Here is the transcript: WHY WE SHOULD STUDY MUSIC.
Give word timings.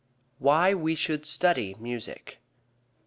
WHY 0.39 0.73
WE 0.73 0.95
SHOULD 0.95 1.25
STUDY 1.27 1.75
MUSIC. 1.79 2.39